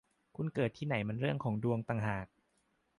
[0.35, 2.27] คุณเกิดที่ไหนมันเป็นเรื่องของดวงต่างหาก